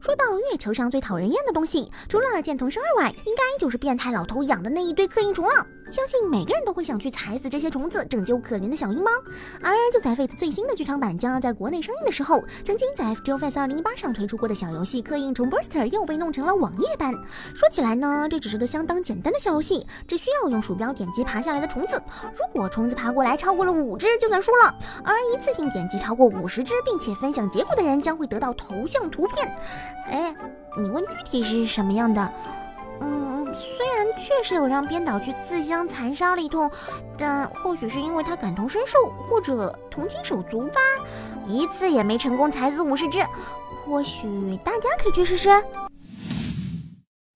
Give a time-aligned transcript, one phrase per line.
[0.00, 5.66] 说到月球上最讨人厌的东西，除了见童生二外，应该就是变态老头养的那一堆刻印虫了。
[5.90, 9.10] 相信每个人都会想去踩死这些虫子，拯救可怜的小鹰猫？
[9.60, 17.12] 而就在 Fate 最新的剧场版将要在国内上映的时候，曾经在 f j o Fest 2018上推出过的小游戏《刻印虫 Burster》又被弄成了网页版。
[17.54, 22.00] 说起来呢，这只是个相当简单的小游戏，只需要用鼠标点击爬下来的虫子。
[22.36, 24.72] 如果虫子爬过来超过了五只，就算输了。
[25.04, 29.52] 而一次性点击超过五十只，并且分享结果的人，将会得到头像图片。
[30.06, 30.34] 哎，
[30.78, 32.32] 你问具体是什么样的？
[34.30, 36.70] 确实有让编导去自相残杀了一通，
[37.18, 40.80] 但或许是因为他感同身受，或者同情手足吧，
[41.46, 43.18] 一次也没成功踩死五十只。
[43.84, 45.50] 或许大家可以去试试。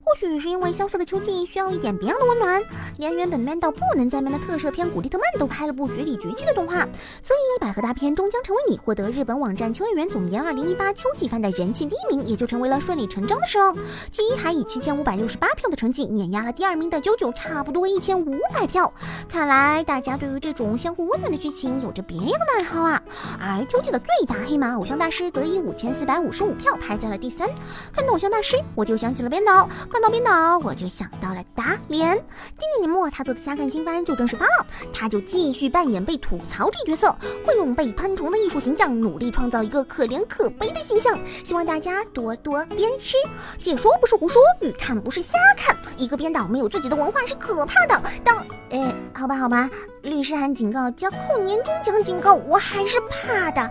[0.05, 2.63] 或许是因为萧瑟的秋季需要一点别样的温暖，
[2.99, 6.87] 连原本 man 到不能再 man 的特摄片《古力特曼》都拍了部绝里绝气的动画，
[7.23, 13.75] 所以百合大片终将成为你获得日本网站秋叶原总研二零一八秋季番的人气第一名，也就成为了顺理成章的事了。
[14.13, 18.93] 其一还以七千五百六十八票的成绩碾压了第二名的九九，差不多一千五百票。
[19.27, 23.03] 看来大家对于这种相互温暖的剧情有着别样的爱好啊。
[23.41, 27.49] 而秋季的最大黑马偶像大师则以五千四百五十五票排在了第三。
[27.91, 29.67] 看到偶像大师，我就想起了编导。
[29.95, 32.21] 看到编导，我就想到了达莲。
[32.59, 41.17] 今年年末，他做的瞎看新番就正式发了，他就继续扮演被吐槽这角色，会用被喷虫的艺术形象，努力创造一个可怜可悲的形象。
[41.45, 43.17] 希望大家多多鞭尸。
[43.61, 45.77] 解说不是胡说，预看不是瞎看。
[45.97, 48.03] 一个编导没有自己的文化是可怕的。
[48.25, 48.37] 当……
[48.71, 49.71] 哎，好吧好吧，
[50.03, 53.71] 律师函警告加扣年终奖警告，我还是怕的，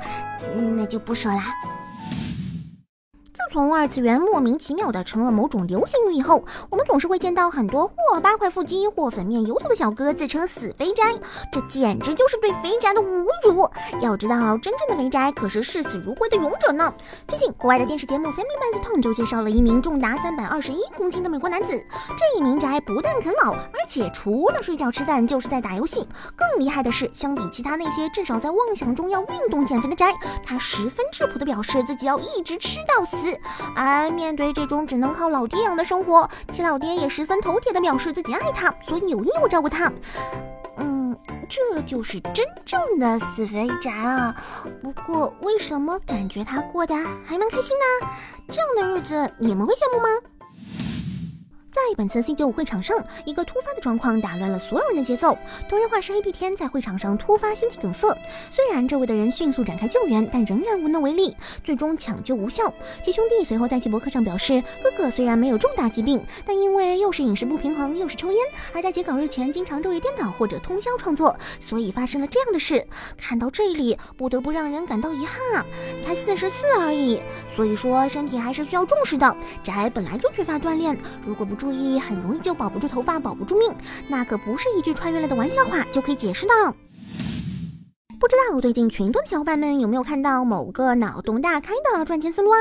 [0.55, 1.41] 那就不说了。
[3.53, 11.03] 从二次元莫名其妙的成了某种流行语以后，我们总是会见到很多或八块腹肌或粉面油头的小哥自称死肥宅，
[11.51, 13.69] 这简直就是对肥宅的侮辱。
[14.01, 16.92] 要知道，真正的肥宅可是视死如归的勇者呢。
[17.27, 21.80] 最近，国外的电视节目《Family Man's Town》就介绍了一名重达三百二十一公斤的美国男子。
[22.17, 26.08] 这一名宅不但啃老，而且除了睡觉吃饭就是在打游戏。
[26.36, 30.11] 更厉害的是，相比其他那些至少在妄想中要运动减肥的宅，
[30.43, 33.39] 他十分质朴的表示自己要一直吃到死。
[33.76, 39.92] 而面对这种只能靠老爹养的生活，其老爹也十分头铁的表示自己爱他，所以有义务照顾他。
[40.77, 41.15] 嗯，
[41.49, 44.36] 这就是真正的死肥宅啊！
[44.81, 48.08] 不过为什么感觉他过得还蛮开心呢？
[48.49, 50.08] 这样的日子你们会羡慕吗？
[51.73, 55.36] 在本次 C 九五会场上，一个突发的状况打乱了所有人的节奏。
[55.67, 58.16] 同人画师 A B 天在会场上突发心肌梗塞，
[58.52, 62.72] 虽然周围的人迅速展开救援，但仍然无能为力，最终抢救无效。
[63.04, 68.40] 其兄弟随后在其博客上表示，哥哥虽然没有重大疾病，但因为又是饮食不平衡，又是抽烟，
[68.72, 72.86] 还在截稿日前经常昼夜颠倒或者通宵创作，所以发生了这样的事。
[73.17, 75.66] 看到这里，不得不让人感到遗憾啊，
[76.04, 77.20] 才四十四而已，
[77.55, 79.36] 所以说身体还是需要重视的。
[79.64, 80.95] 宅本来就缺乏锻炼，
[81.26, 83.73] 如果不注意，很容易就保不住头发，保不住命。
[84.09, 86.53] 那可不是一句穿越了的玩笑话就可以解释的。
[88.23, 92.56] 不知道最近群多的小伙伴们有没有看到某个脑洞大开的赚钱思路啊？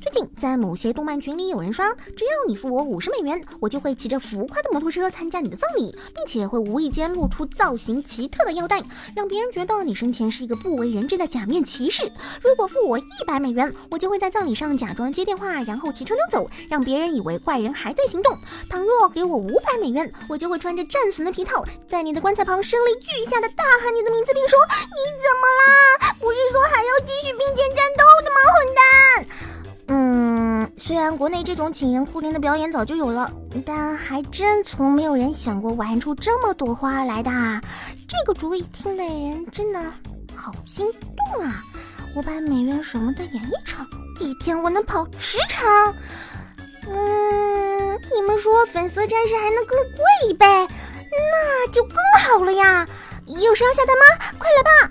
[0.00, 8.80] 最近在某些动漫群里有人刷，只要你付我五十美元，我就会骑着浮夸的摩托车参加你的葬礼，并且会无意间露出造型奇特的腰带，
[9.16, 12.04] 让别人觉得你生前是一个不为人知的假面骑士。
[12.40, 18.38] 如果付我一百美元，我就会在葬礼上假装接电话，然后骑车溜走，让别人以为怪人还在行动。
[18.70, 24.56] 倘若给我五百美元，我就会穿着战损的皮套，在你的棺材旁声泪俱下的大喊你的名字，并说
[24.86, 25.07] 你。
[31.48, 33.32] 这种请人哭灵的表演早就有了，
[33.64, 37.30] 但还真从没有人想过玩出这么朵花来的。
[38.06, 39.80] 这个主意听的人真的
[40.36, 41.64] 好心动啊！
[42.14, 43.86] 五百美元什么的演一场，
[44.20, 45.66] 一天我能跑十场。
[46.86, 52.86] 嗯，你们说粉色战士还能更贵一倍，那就更好了呀！
[53.24, 54.34] 有谁要下单吗？
[54.38, 54.87] 快来吧！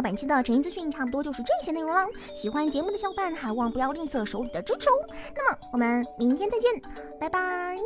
[0.00, 2.06] 本期的晨音资讯差不多就是这些内容了。
[2.34, 5.14] 喜欢节目的小伙伴还望不要吝啬手里的支持哦。
[5.34, 6.82] 那么我们明天再见，
[7.18, 7.78] 拜拜。